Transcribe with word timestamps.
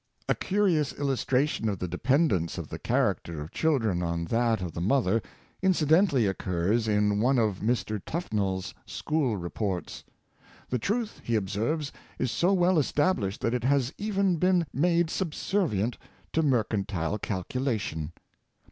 A 0.27 0.33
curious 0.33 0.93
iUustration 0.93 1.69
of 1.69 1.77
the 1.77 1.87
dependence 1.87 2.57
of 2.57 2.69
the 2.69 2.79
char 2.79 3.13
acter 3.13 3.39
of 3.39 3.51
children 3.51 4.01
on 4.01 4.25
that 4.25 4.59
of 4.59 4.73
the 4.73 4.81
mother 4.81 5.21
incidentally 5.61 6.25
occurs 6.25 6.87
in 6.87 7.19
one 7.19 7.37
of 7.37 7.59
Mr. 7.59 8.03
TufnelPs 8.03 8.73
school 8.87 9.37
reports. 9.37 10.03
The 10.71 10.79
truth, 10.79 11.21
he 11.23 11.35
observes, 11.35 11.91
is 12.17 12.31
so 12.31 12.51
well 12.51 12.79
established 12.79 13.41
that 13.41 13.53
it 13.53 13.63
has 13.65 13.93
even 13.99 14.37
been 14.37 14.65
made 14.73 15.11
subservient 15.11 15.99
to 16.33 16.41
mercantile 16.41 17.19
calculation. 17.19 18.11